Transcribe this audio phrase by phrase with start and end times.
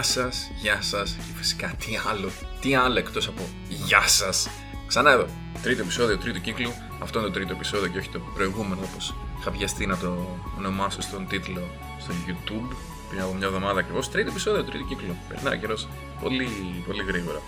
[0.00, 4.48] Γεια σας, γεια σας και φυσικά τι άλλο, τι άλλο εκτός από Γεια σας.
[4.86, 5.26] Ξανά εδώ,
[5.62, 6.72] τρίτο επεισόδιο, τρίτο κύκλου.
[7.02, 11.00] Αυτό είναι το τρίτο επεισόδιο και όχι το προηγούμενο όπως είχα βιαστεί να το ονομάσω
[11.00, 12.76] στον τίτλο στο YouTube
[13.08, 14.10] πριν από μια εβδομάδα ακριβώς.
[14.10, 15.16] Τρίτο επεισόδιο, τρίτο κύκλο.
[15.28, 15.88] Περνάει καιρός
[16.22, 16.48] πολύ,
[16.86, 17.40] πολύ γρήγορα.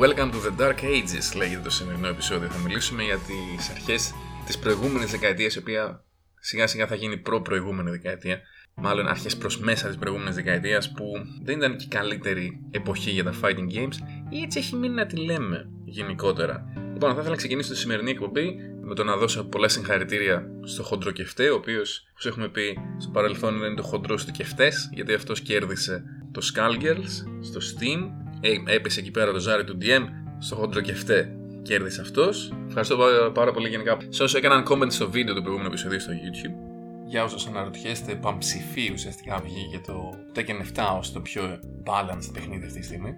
[0.00, 2.48] Welcome to the Dark Ages λέγεται το σημερινό επεισόδιο.
[2.48, 4.14] Θα μιλήσουμε για τις αρχές
[4.46, 6.04] της προηγούμενης δεκαετίας, η οποία
[6.40, 8.40] σιγά σιγά θα γίνει προ-προηγούμενη δεκαετία
[8.80, 11.04] μάλλον αρχές προς μέσα της προηγούμενης δεκαετίας που
[11.42, 13.94] δεν ήταν και η καλύτερη εποχή για τα fighting games
[14.30, 16.72] ή έτσι έχει μείνει να τη λέμε γενικότερα.
[16.92, 20.82] Λοιπόν, θα ήθελα να ξεκινήσω τη σημερινή εκπομπή με το να δώσω πολλά συγχαρητήρια στο
[20.82, 25.14] χοντρό κεφτέ, ο οποίος, όπως έχουμε πει στο παρελθόν, είναι το χοντρός του κεφτές, γιατί
[25.14, 28.10] αυτός κέρδισε το Skullgirls στο Steam.
[28.40, 30.04] Ε, έπεσε εκεί πέρα το ζάρι του DM
[30.38, 31.36] στο χοντρό κεφτέ.
[31.62, 32.52] Κέρδισε αυτός.
[32.66, 32.96] Ευχαριστώ
[33.34, 36.67] πάρα, πολύ γενικά σε όσου έκαναν comment στο βίντεο του προηγούμενου επεισοδίου στο YouTube
[37.08, 42.78] για όσους αναρωτιέστε, Παμψηφί ουσιαστικά βγήκε το Tekken 7 ως το πιο balanced παιχνίδι αυτή
[42.78, 43.14] τη στιγμή.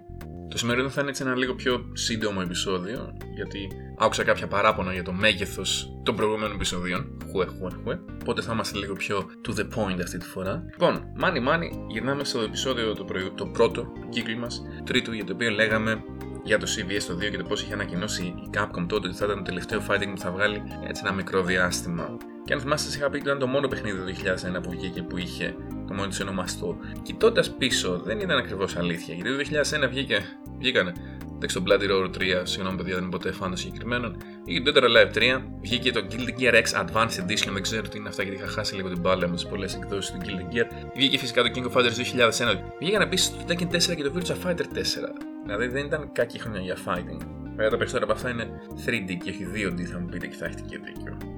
[0.49, 5.03] Το σημερινό θα είναι έτσι ένα λίγο πιο σύντομο επεισόδιο, γιατί άκουσα κάποια παράπονα για
[5.03, 7.17] το μέγεθος των προηγούμενων επεισοδίων.
[7.31, 7.99] Χουε, χουε, χουε.
[8.21, 10.65] Οπότε θα είμαστε λίγο πιο to the point αυτή τη φορά.
[10.71, 15.33] Λοιπόν, μάνι μάνι, γυρνάμε στο επεισόδιο το, το πρώτο του κύκλου μας, τρίτο, για το
[15.33, 16.03] οποίο λέγαμε
[16.43, 19.25] για το CVS το 2 και το πώς είχε ανακοινώσει η Capcom τότε ότι θα
[19.25, 22.17] ήταν το τελευταίο fighting που θα βγάλει έτσι ένα μικρό διάστημα.
[22.51, 24.21] Και αν θυμάστε, σα είχα πει ότι ήταν το μόνο παιχνίδι του
[24.57, 25.55] 2001 που βγήκε που είχε
[25.87, 26.77] το μόνο της ονομαστό.
[27.01, 29.15] Κοιτώντας πίσω, δεν ήταν ακριβώς αλήθεια.
[29.15, 30.19] Γιατί το 2001 βγήκε,
[30.57, 30.93] βγήκανε
[31.35, 34.17] Εντάξει, το Bloody Roar 3, συγγνώμη παιδιά, δεν είμαι ποτέ φαν των συγκεκριμένων.
[34.45, 37.97] Βγήκε το Dead Live 3, βγήκε το Guilty Gear X Advanced Edition, δεν ξέρω τι
[37.97, 40.65] είναι αυτά γιατί είχα χάσει λίγο την μπάλα με τι πολλές εκδόσεις του Guilty Gear.
[40.95, 42.57] Βγήκε φυσικά το King of Fighters 2001.
[42.79, 44.63] Βγήκαν επίσης το Tekken 4 και το Virtua Fighter 4.
[45.43, 47.21] Δηλαδή δεν ήταν κακή χρονιά για fighting.
[47.55, 48.47] Βέβαια τα περισσότερα από αυτά είναι
[48.85, 51.30] 3D και όχι 2D, θα μου πείτε και θα έχετε και δίκιο.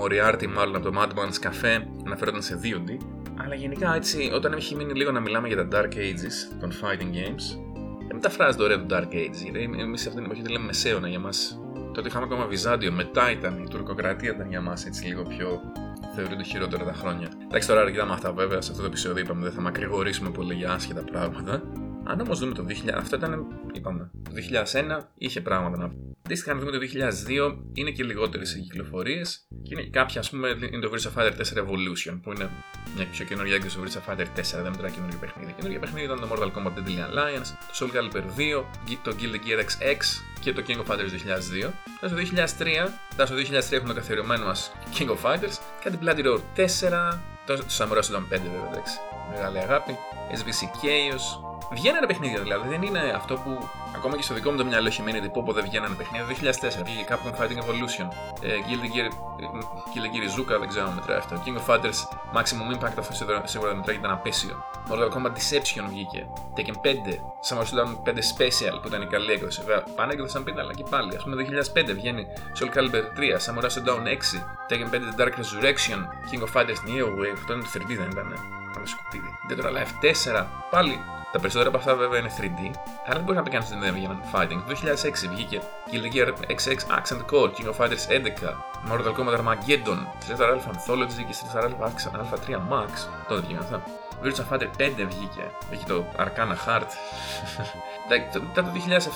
[0.00, 2.96] Moriarty μάλλον από το Madman's Cafe αναφέρονταν σε 2D.
[3.36, 7.14] Αλλά γενικά έτσι, όταν έχει μείνει λίγο να μιλάμε για τα Dark Ages των fighting
[7.14, 7.58] games,
[8.06, 9.42] δεν μεταφράζεται ωραία το Dark Ages.
[9.42, 11.60] Γιατί εμείς σε αυτήν την εποχή τη λέμε μεσαίωνα για μας.
[11.92, 15.60] Τότε είχαμε ακόμα Βυζάντιο, μετά ήταν η τουρκοκρατία, ήταν για μας έτσι λίγο πιο
[16.14, 17.28] θεωρούνται χειρότερα τα χρόνια.
[17.44, 18.60] Εντάξει, τώρα αρκετά με αυτά βέβαια.
[18.60, 21.62] Σε αυτό το επεισόδιο είπαμε δεν θα μακρηγορήσουμε πολύ για άσχετα πράγματα.
[22.04, 24.30] Αν όμως δούμε το 2000, αυτό ήταν, είπαμε, το
[25.00, 26.15] 2001 είχε πράγματα να πει.
[26.26, 30.48] Αντίστοιχα, αν δούμε το 2002, είναι και λιγότερες οι κυκλοφορίες και είναι κάποια, ας πούμε,
[30.48, 32.50] είναι το Virtua Fighter 4 Evolution, που είναι
[32.96, 35.52] μια πιο καινούργια έκδοση του Virtua Fighter 4, δεν μετράει καινούργιο παιχνίδι.
[35.52, 38.24] Καινούργιο παιχνίδι ήταν το Mortal Kombat Deadly Alliance, το Soul Calibur
[38.58, 38.64] 2,
[39.02, 40.02] το Guild Gear XX
[40.40, 41.10] και το King of Fighters
[41.64, 41.72] 2002.
[42.00, 46.24] Τώρα στο 2003, τώρα στο 2003 έχουμε το καθιερωμένο μας King of Fighters, κάτι Bloody
[46.26, 48.98] Roar 4, το Samurai Shodown 5 βέβαια, εντάξει,
[49.30, 49.98] μεγάλη αγάπη,
[50.30, 52.68] SBC Chaos, Βγαίνανε παιχνίδια δηλαδή.
[52.68, 55.64] Δεν είναι αυτό που ακόμα και στο δικό μου το μυαλό έχει μείνει πω δεν
[55.64, 56.52] βγαίνανε παιχνίδια.
[56.80, 58.06] 2004 βγήκε Capcom Fighting Evolution.
[58.42, 59.08] Ε, Guilty Gear,
[59.92, 61.42] Guilty Gear Zuka δεν ξέρω αν μετράει αυτό.
[61.44, 61.98] King of Fighters
[62.36, 63.12] Maximum Impact αυτό
[63.44, 64.64] σίγουρα δεν μετράει ήταν απέσιο.
[64.88, 66.26] Mortal Kombat Deception βγήκε.
[66.56, 66.96] Tekken 5.
[67.48, 69.60] Samurai Shodown 5 Special που ήταν η καλή έκδοση.
[69.60, 71.16] Βέβαια πάνε έκδοσαν πέντε αλλά και πάλι.
[71.16, 72.26] Α πούμε 2005 βγαίνει
[72.58, 73.38] Soul Calibur 3.
[73.46, 74.42] Samurai Shodown 6.
[74.68, 75.98] Tekken 5 The Dark Resurrection.
[76.30, 77.35] King of Fighters Neo Wave.
[77.36, 78.28] Αυτό είναι το 3D δεν ήταν.
[78.74, 79.38] Πάμε σκουπίδι.
[79.48, 79.92] Dead or Alive
[80.40, 80.46] 4.
[80.70, 81.00] Πάλι
[81.32, 82.60] τα περισσότερα από αυτά βέβαια είναι 3D,
[83.04, 84.60] αλλά δεν μπορεί να πει κανεί ότι δεν έβγαιναν fighting.
[84.66, 84.74] Το
[85.24, 85.60] 2006 βγήκε
[85.90, 88.54] Guilty Gear XX Accent Core, King of Fighters 11,
[88.88, 91.88] Mortal Kombat Armageddon, Street Alpha Anthology και Street Alpha
[92.18, 92.90] Alpha 3 Max.
[93.28, 93.82] Τότε βγήκαν αυτά.
[94.22, 95.50] Virtua Fighter 5 βγήκε.
[95.70, 96.90] Βγήκε το Arcana Heart.
[98.08, 98.70] Μετά το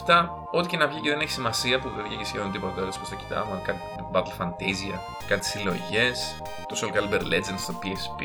[0.07, 3.07] 2007, ό,τι και να βγήκε δεν έχει σημασία που δεν βγήκε σχεδόν τίποτα τέλο που
[3.11, 3.61] το κοιτάμε.
[3.65, 3.79] Κάτι
[4.13, 8.23] Battle Fantasia, κάτι συλλογές, το Soul Calibur Legends στο PSP.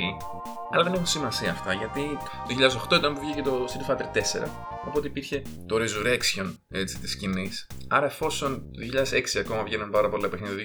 [0.71, 2.17] Αλλά δεν έχουν σημασία αυτά γιατί
[2.47, 4.47] το 2008 ήταν που βγήκε το Street Fighter 4.
[4.87, 7.67] Οπότε υπήρχε το Resurrection έτσι, της σκηνής.
[7.89, 10.55] Άρα εφόσον το 2006 ακόμα βγαίνουν πάρα πολλά παιχνίδια,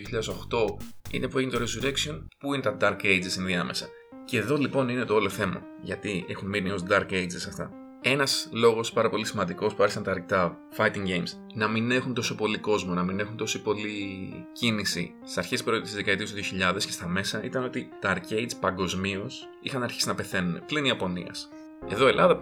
[0.48, 3.88] το 2008 είναι που έγινε το Resurrection, που είναι τα Dark Ages ενδιάμεσα.
[4.24, 5.60] Και εδώ λοιπόν είναι το όλο θέμα.
[5.82, 7.79] Γιατί έχουν μείνει ως Dark Ages αυτά.
[8.02, 12.34] Ένας λόγος πάρα πολύ σημαντικός που άρχισαν τα αρκετά fighting games να μην έχουν τόσο
[12.34, 13.88] πολύ κόσμο, να μην έχουν τόσο πολύ
[14.52, 19.48] κίνηση στις αρχές της δεκαετίας του 2000 και στα μέσα ήταν ότι τα arcades παγκοσμίως
[19.60, 21.48] είχαν αρχίσει να πεθαίνουν πλην Ιαπωνίας.
[21.88, 22.38] Εδώ Ελλάδα,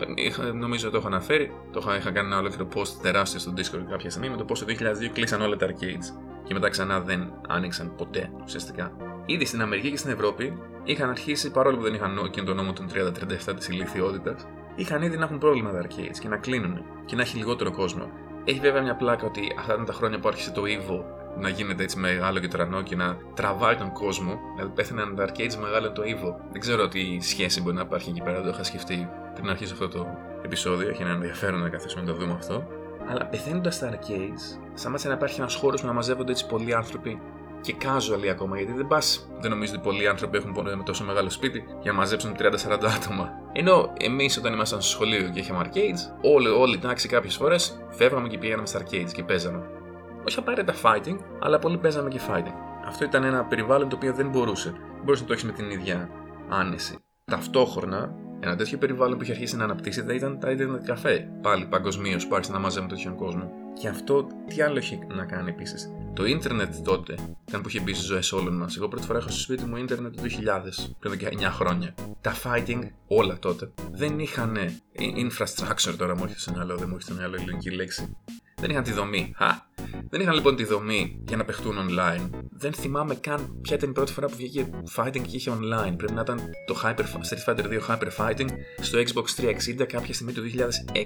[0.54, 4.10] νομίζω το έχω αναφέρει, το είχα, είχα κάνει ένα ολόκληρο post τεράστιο στο Discord κάποια
[4.10, 4.74] στιγμή με το πώς το 2002
[5.12, 8.96] κλείσαν όλα τα arcades και μετά ξανά δεν άνοιξαν ποτέ ουσιαστικά.
[9.26, 12.72] Ήδη στην Αμερική και στην Ευρώπη είχαν αρχίσει, παρόλο που δεν είχαν και τον νόμο
[12.72, 14.46] των 30-37 της ηλικιότητας,
[14.78, 18.10] είχαν ήδη να έχουν πρόβλημα τα arcades και να κλείνουν και να έχει λιγότερο κόσμο.
[18.44, 21.04] Έχει βέβαια μια πλάκα ότι αυτά ήταν τα χρόνια που άρχισε το Evo
[21.38, 24.40] να γίνεται έτσι μεγάλο και τρανό και να τραβάει τον κόσμο.
[24.54, 26.34] Δηλαδή πέθαναν τα arcades μεγάλο το Evo.
[26.52, 29.50] Δεν ξέρω τι σχέση μπορεί να υπάρχει εκεί πέρα, δεν το είχα σκεφτεί πριν να
[29.50, 30.06] αρχίσω αυτό το
[30.44, 30.88] επεισόδιο.
[30.88, 32.66] Έχει ένα ενδιαφέρον να καθίσουμε να το δούμε αυτό.
[33.08, 37.20] Αλλά πεθαίνοντας τα arcades, σταμάτησε να υπάρχει ένας χώρος που να μαζεύονται έτσι πολλοί άνθρωποι
[37.60, 39.30] και casual ακόμα, γιατί δεν πας.
[39.40, 42.44] Δεν νομίζω ότι πολλοί άνθρωποι έχουν με τόσο μεγάλο σπίτι για να μαζέψουν 30-40
[42.96, 43.30] άτομα.
[43.52, 47.84] Ενώ εμείς όταν ήμασταν στο σχολείο και είχαμε arcades, όλη, όλη η τάξη κάποιες φορές
[47.88, 49.70] φεύγαμε και πήγαμε στα arcades και παίζαμε.
[50.28, 52.54] Όχι απαραίτητα fighting, αλλά πολλοί παίζαμε και fighting.
[52.86, 54.74] Αυτό ήταν ένα περιβάλλον το οποίο δεν μπορούσε.
[55.04, 56.10] Μπορούσε να το έχεις με την ίδια
[56.48, 56.98] άνεση.
[57.24, 61.28] Ταυτόχρονα, ένα τέτοιο περιβάλλον που είχε αρχίσει να αναπτύσσεται ήταν τα internet καφέ.
[61.42, 63.50] Πάλι παγκοσμίως που άρχισε να μαζεύουν τέτοιον κόσμο.
[63.80, 67.14] Και αυτό τι άλλο έχει να κάνει επίσης; Το ίντερνετ τότε
[67.48, 68.76] ήταν που είχε μπει στις ζωές όλων μας.
[68.76, 71.94] Εγώ πρώτη φορά είχα στο σπίτι μου ίντερνετ το 2000, πριν 9 χρόνια.
[72.20, 74.56] Τα fighting, όλα τότε, δεν είχαν
[74.98, 78.16] infrastructure τώρα μου έρχεται στο μυαλό, δεν μου έρχεται στο μυαλό η ελληνική λέξη.
[78.60, 79.32] Δεν είχαν τη δομή.
[79.36, 79.46] Χα.
[80.10, 82.30] Δεν είχαν λοιπόν τη δομή για να παιχτούν online.
[82.60, 85.94] Δεν θυμάμαι καν ποια ήταν η πρώτη φορά που βγήκε fighting και είχε online.
[85.96, 88.48] Πρέπει να ήταν το Hyper, Street Fighter 2 Hyper Fighting
[88.80, 89.42] στο Xbox
[89.82, 90.42] 360 κάποια στιγμή το
[90.92, 91.00] 2006.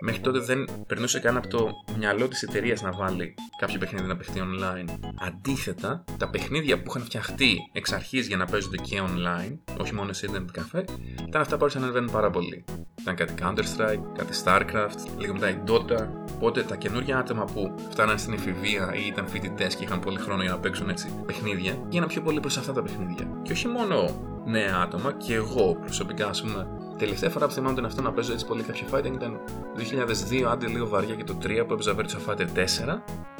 [0.00, 4.16] Μέχρι τότε δεν περνούσε καν από το μυαλό της εταιρείας να βάλει κάποιο παιχνίδι να
[4.16, 5.10] παιχτεί online.
[5.26, 10.12] Αντίθετα, τα παιχνίδια που είχαν φτιαχτεί εξ αρχής για να παίζονται και online, όχι μόνο
[10.12, 10.84] σε internet cafe,
[11.28, 12.64] ήταν αυτά που άρχισαν να ανεβαίνουν πάρα πολύ.
[13.00, 16.08] Ήταν κάτι Counter-Strike, κάτι Starcraft, λίγο μετά η Dota.
[16.34, 20.42] Οπότε τα καινούργια άτομα που φτάναν στην εφηβεία ή ήταν φοιτητές και είχαν πολύ χρόνο
[20.42, 23.40] για να παίξουν έτσι παιχνίδια, γίνανε πιο πολύ προς αυτά τα παιχνίδια.
[23.42, 26.68] Και όχι μόνο νέα άτομα, και εγώ προσωπικά, ας πούμε,
[26.98, 29.40] τελευταία φορά που θυμάμαι τον αυτό να παίζω έτσι πολύ κάποιο fighting ήταν
[29.74, 29.82] το
[30.30, 32.46] 2002, άντε λίγο βαριά και το 3 που έπαιζα Virtua Fighter 4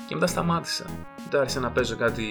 [0.06, 0.84] και μετά σταμάτησα.
[1.24, 2.24] Μετά άρχισα να παίζω κάτι.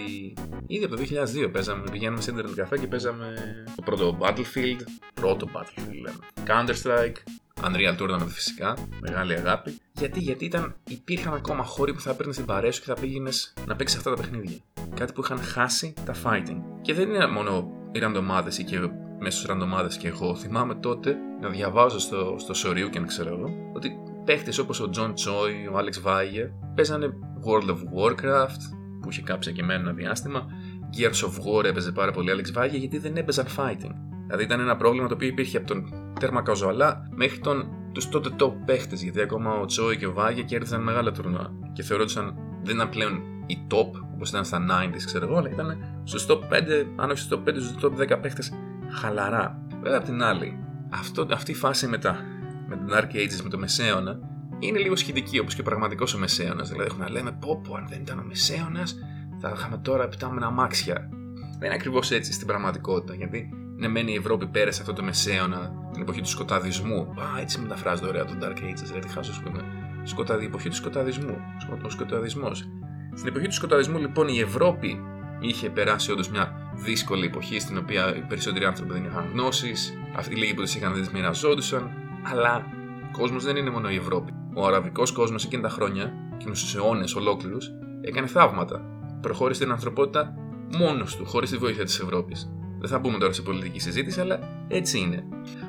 [0.68, 1.02] Ήδη από το
[1.46, 3.34] 2002 παίζαμε, πηγαίνουμε σε internet cafe και παίζαμε
[3.76, 4.82] το πρώτο Battlefield,
[5.14, 7.16] πρώτο Battlefield λέμε, Counter-Strike,
[7.64, 9.78] Unreal Tournament φυσικά, μεγάλη αγάπη.
[9.92, 13.54] Γιατί, γιατί ήταν, υπήρχαν ακόμα χώροι που θα έπαιρνες την παρέα σου και θα πήγαινες
[13.68, 14.58] να παίξεις αυτά τα παιχνίδια.
[14.96, 16.62] Κάτι που είχαν χάσει τα fighting.
[16.82, 18.80] Και δεν είναι μόνο οι ραντομάδε ή και
[19.28, 20.36] μέσα στου ραντομάδε και εγώ.
[20.36, 23.92] Θυμάμαι τότε να διαβάζω στο, στο και ξέρω εγώ, ότι
[24.26, 27.10] παίχτες όπως ο John Choi, ο Alex Βάγερ παίζανε
[27.46, 28.62] World of Warcraft,
[29.02, 30.46] που είχε κάψει και εμένα ένα διάστημα.
[30.98, 33.92] Gears of War έπαιζε πάρα πολύ Alex Vaya γιατί δεν έπαιζαν fighting.
[34.26, 35.90] Δηλαδή ήταν ένα πρόβλημα το οποίο υπήρχε από τον
[36.20, 39.04] τέρμα καζουαλά μέχρι τον, τους τότε top παίχτες.
[39.04, 41.52] Γιατί ακόμα ο Τσόι και ο Βάγια κέρδισαν μεγάλα τουρνουά.
[41.74, 46.02] Και θεωρούνταν δεν ήταν πλέον οι top όπως ήταν στα 90s, ξέρω εγώ, αλλά ήταν
[46.04, 46.40] στους top 5,
[46.96, 48.52] αν όχι στους top 5, στους top 10 παίχτες
[48.92, 49.62] χαλαρά.
[49.82, 52.18] Βέβαια απ' την άλλη, αυτό, αυτή η φάση με, τα,
[52.68, 54.20] με την Dark Ages, με το Μεσαίωνα,
[54.60, 56.70] είναι λίγο σχετική όπως και ο πραγματικός ο Μεσαίωνας.
[56.70, 58.96] Δηλαδή, έχουμε να λέμε πω, πω, αν δεν ήταν ο Μεσαίωνας,
[59.40, 61.10] θα είχαμε τώρα επιτάμενα αμάξια.
[61.60, 65.72] Δεν είναι ακριβώς έτσι στην πραγματικότητα, γιατί ναι, μένει η Ευρώπη πέρασε αυτό το μεσαίωνα,
[65.92, 67.02] την εποχή του σκοταδισμού.
[67.02, 69.64] Α, έτσι μεταφράζεται ωραία το Dark Ages, δηλαδή χάσω σου πούμε.
[70.04, 71.38] Σκοταδι, εποχή του σκοταδισμού.
[71.86, 72.70] Ο σκοταδισμός.
[73.16, 75.00] Στην εποχή του σκοταδισμού, λοιπόν, η Ευρώπη
[75.40, 80.34] είχε περάσει όντως μια δύσκολη εποχή στην οποία οι περισσότεροι άνθρωποι δεν είχαν γνώσεις, αυτοί
[80.34, 81.92] οι λίγοι που τι είχαν δεν τις μοιραζόντουσαν.
[82.24, 82.66] Αλλά
[83.08, 84.34] ο κόσμος δεν είναι μόνο η Ευρώπη.
[84.56, 87.72] Ο αραβικός κόσμος εκείνη τα χρόνια, εκείνους τους αιώνες ολόκληρους,
[88.02, 88.86] έκανε θαύματα.
[89.22, 90.34] Προχώρησε την ανθρωπότητα
[90.78, 92.52] μόνος του, χωρίς τη βοήθεια της Ευρώπης.
[92.80, 95.24] Δεν θα μπούμε τώρα σε πολιτική συζήτηση, αλλά έτσι είναι.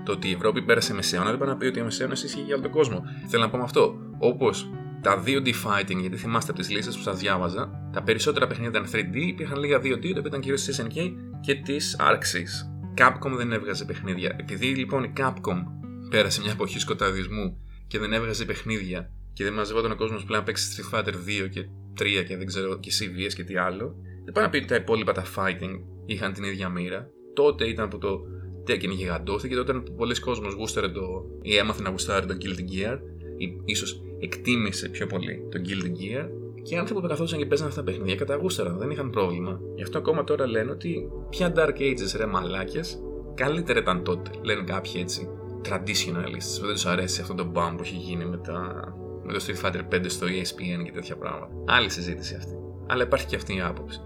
[0.05, 2.55] Το ότι η Ευρώπη πέρασε μεσαίωνα δεν πάει να πει ότι ο μεσαίωνας ισχύει για
[2.55, 3.03] όλο τον κόσμο.
[3.27, 3.95] Θέλω να πω με αυτό.
[4.19, 4.71] Όπως
[5.03, 8.91] τα 2D fighting, γιατί θυμάστε από τις λίστε που σας διάβαζα, τα περισσότερα παιχνίδια ήταν
[8.93, 12.79] 3D, υπήρχαν λίγα 2D, τα οποία ήταν κυρίως της SNK και της Arxis.
[12.99, 14.37] Capcom δεν έβγαζε παιχνίδια.
[14.41, 15.62] Επειδή λοιπόν η Capcom
[16.11, 20.47] πέρασε μια εποχή σκοταδισμού και δεν έβγαζε παιχνίδια και δεν μαζευόταν ο κόσμος πλέον να
[20.47, 21.69] παίξει Street Fighter 2 και
[21.99, 24.75] 3 και δεν ξέρω και CVS και τι άλλο, δεν πάει να πει ότι τα
[24.75, 27.11] υπόλοιπα τα fighting είχαν την ίδια μοίρα.
[27.35, 28.21] Τότε ήταν που το
[28.67, 31.00] Tekken γιγαντώθηκε, τότε ήταν που πολλοί κόσμος γούσταρε το,
[31.43, 32.99] ή έμαθε να γουστάρει το Guilty Gear,
[33.37, 36.29] ή ίσως εκτίμησε πιο πολύ το Guilty Gear,
[36.69, 39.61] και οι άνθρωποι που καθόντουσαν και παίζανε αυτά τα παιχνίδια καταγούσταραν, δεν είχαν πρόβλημα.
[39.75, 43.03] Γι' αυτό ακόμα τώρα λένε ότι πια Dark Ages ρε μαλάκες,
[43.35, 44.31] καλύτερα ήταν τότε.
[44.43, 45.29] Λένε κάποιοι έτσι,
[45.69, 48.85] traditionalists, που δεν τους αρέσει αυτό το μπαμ που έχει γίνει με, τα...
[49.25, 51.49] με το Street Fighter 5 στο ESPN και τέτοια πράγματα.
[51.67, 52.55] Άλλη συζήτηση αυτή.
[52.87, 54.01] Αλλά υπάρχει και αυτή η άποψη.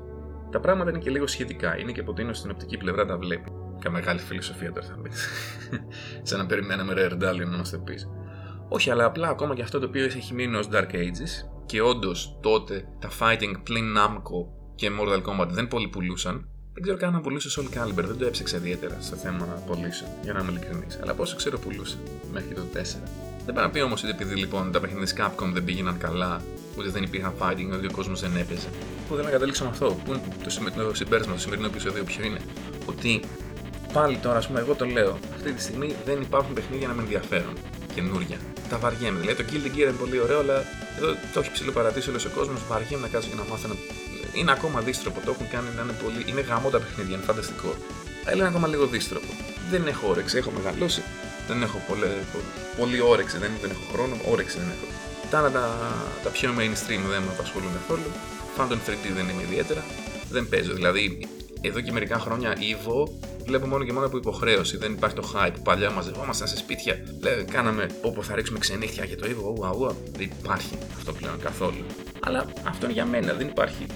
[0.51, 1.79] Τα πράγματα είναι και λίγο σχετικά.
[1.79, 3.53] Είναι και από την στην οπτική πλευρά τα βλέπει.
[3.79, 5.11] Και μεγάλη φιλοσοφία τώρα θα μπει.
[6.29, 8.09] Σαν να περιμέναμε ρε Ερντάλιο να μας το πεις.
[8.75, 12.37] Όχι, αλλά απλά ακόμα και αυτό το οποίο έχει μείνει ως Dark Ages και όντως
[12.41, 16.49] τότε τα fighting πλην Namco και Mortal Kombat δεν πολύ πουλούσαν.
[16.73, 20.33] Δεν ξέρω καν αν πουλούσε Soul Calibur, δεν το έψεξα ιδιαίτερα στο θέμα πωλήσεων, για
[20.33, 20.99] να είμαι ειλικρινής.
[21.03, 21.97] Αλλά πόσο ξέρω πουλούσε
[22.33, 22.77] μέχρι το 4.
[23.45, 26.43] Δεν πάει να πει όμως ότι επειδή λοιπόν τα παιχνίδια της Capcom δεν πήγαιναν καλά
[26.79, 28.69] ούτε δεν υπήρχαν fighting, ότι ο κόσμος δεν έπαιζε.
[29.09, 29.97] Που θέλω να καταλήξω με αυτό.
[30.05, 30.21] Που είναι
[30.77, 32.41] το, το συμπέρασμα του σημερινού επεισοδίου, ποιο είναι.
[32.87, 33.21] Ότι
[33.93, 37.03] πάλι τώρα, ας πούμε, εγώ το λέω, αυτή τη στιγμή δεν υπάρχουν παιχνίδια να με
[37.03, 37.57] ενδιαφέρουν.
[37.95, 38.39] Καινούρια.
[38.69, 39.21] Τα βαριέμαι.
[39.21, 40.57] Δηλαδή το Guilty Gear είναι πολύ ωραίο, αλλά
[40.99, 42.61] εδώ το έχει ψηλοπαρατήσει όλο ο κόσμος.
[42.69, 43.75] Βαριέμαι να κάτσω και να μάθω να.
[44.39, 45.21] Είναι ακόμα δύστροπο.
[45.25, 46.21] Το έχουν κάνει να είναι πολύ.
[46.31, 47.75] Είναι γαμό τα παιχνίδια, είναι φανταστικό.
[48.27, 49.33] Αλλά είναι ακόμα λίγο δύστροπο.
[49.71, 51.03] Δεν έχω όρεξη, έχω μεγαλώσει.
[51.49, 52.07] Δεν έχω πολύ,
[52.79, 54.87] πολύ όρεξη, δεν, δεν έχω χρόνο, όρεξη δεν έχω.
[55.25, 55.65] Μετά τα,
[56.25, 58.09] τα πιο mainstream δεν με απασχολούν καθόλου.
[58.57, 59.85] Phantom 3D δεν είναι ιδιαίτερα.
[60.31, 60.73] Δεν παίζω.
[60.75, 61.29] Δηλαδή,
[61.63, 63.09] εδώ και μερικά χρόνια Evo
[63.47, 64.77] βλέπω μόνο και μόνο από υποχρέωση.
[64.77, 65.55] Δεν υπάρχει το hype.
[65.63, 67.01] Παλιά μαζευόμασταν σε σπίτια.
[67.23, 69.59] Λέει, κάναμε όπου θα ρίξουμε ξενύχια για το Evo.
[69.59, 69.97] Ουα, ουα.
[70.17, 71.85] Δεν υπάρχει αυτό πλέον καθόλου.
[72.21, 73.33] Αλλά αυτό είναι για μένα.
[73.33, 73.87] Δεν υπάρχει.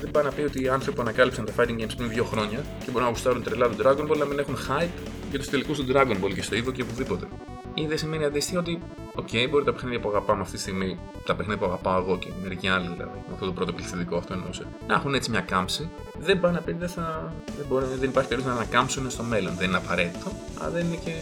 [0.00, 2.90] Δεν πάει να πει ότι οι άνθρωποι ανακάλυψαν τα fighting games πριν δύο χρόνια και
[2.90, 4.88] μπορούν να γουστάρουν τρελά του Dragon Ball να μην έχουν hype
[5.30, 7.26] για τους τελικούς του Dragon Ball και στο Evo και οπουδήποτε.
[7.74, 8.82] Ή δεν σημαίνει αντίστοιχα ότι,
[9.14, 12.18] OK, okay, μπορεί τα παιχνίδια που αγαπάμε αυτή τη στιγμή, τα παιχνίδια που αγαπάω εγώ
[12.18, 15.40] και μερικοί άλλοι δηλαδή, με αυτό το πρώτο πληθυντικό αυτό εννοούσε, να έχουν έτσι μια
[15.40, 15.90] κάμψη.
[16.18, 19.54] Δεν πάει να πει δεν, θα, δεν, μπορεί, δεν υπάρχει περίπτωση να ανακάμψουν στο μέλλον.
[19.54, 21.12] Δεν είναι απαραίτητο, αλλά δεν είναι και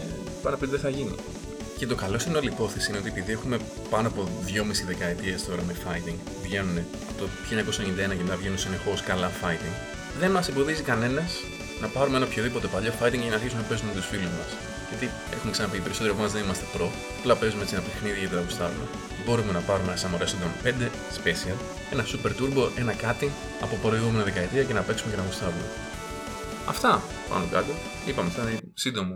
[0.41, 1.15] πάει να πεις δεν θα γίνει.
[1.77, 3.57] Και το καλό στην όλη υπόθεση είναι ότι επειδή έχουμε
[3.89, 6.77] πάνω από 2,5 δεκαετίες τώρα με fighting, βγαίνουν
[7.09, 7.25] από το
[8.11, 9.75] 1991 και μετά βγαίνουν συνεχώς καλά fighting,
[10.19, 11.31] δεν μας εμποδίζει κανένας
[11.81, 14.78] να πάρουμε ένα οποιοδήποτε παλιό fighting για να αρχίσουμε να παίζουμε με τους φίλους μας.
[14.89, 15.05] Γιατί
[15.35, 16.87] έχουμε ξαναπεί, οι περισσότεροι από εμάς δεν είμαστε pro,
[17.19, 18.85] απλά παίζουμε έτσι ένα παιχνίδι γιατί τα γουστάρουμε.
[19.25, 20.69] Μπορούμε να πάρουμε ένα Samurai Shodown 5
[21.17, 21.57] Special,
[21.93, 23.27] ένα Super Turbo, ένα κάτι
[23.65, 25.65] από προηγούμενη δεκαετία και να παίξουμε και να γουστάρουμε.
[26.73, 26.91] Αυτά
[27.29, 27.71] πάνω κάτω.
[28.07, 29.15] Είπαμε, θα είναι σύντομο.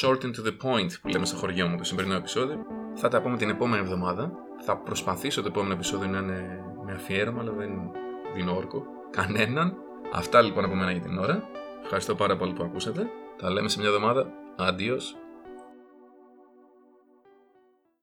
[0.00, 2.58] Short and to the point που λέμε στο χωριό μου το σημερινό επεισόδιο.
[2.94, 4.32] Θα τα πούμε την επόμενη εβδομάδα.
[4.64, 7.70] Θα προσπαθήσω το επόμενο επεισόδιο να είναι με αφιέρωμα, αλλά δεν
[8.34, 8.82] δίνω όρκο.
[9.10, 9.76] Κανέναν.
[10.12, 11.42] Αυτά λοιπόν από μένα για την ώρα.
[11.82, 13.06] Ευχαριστώ πάρα πολύ που ακούσατε.
[13.36, 14.26] Τα λέμε σε μια εβδομάδα.
[14.58, 15.16] Adiós.